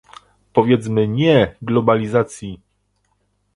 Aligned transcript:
Powiedzmy 0.53 1.07
"nie" 1.07 1.55
globalizacji! 1.61 2.59